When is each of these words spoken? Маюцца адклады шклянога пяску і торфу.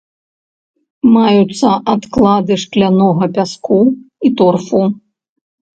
Маюцца 1.15 1.69
адклады 1.95 2.53
шклянога 2.65 3.25
пяску 3.39 3.79
і 4.27 4.37
торфу. 4.43 4.83